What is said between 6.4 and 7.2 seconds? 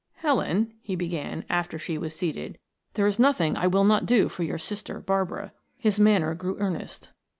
earnest.